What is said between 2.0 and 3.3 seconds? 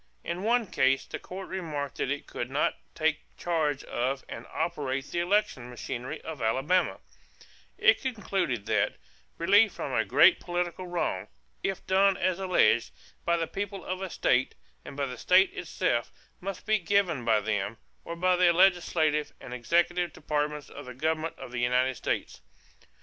it could not take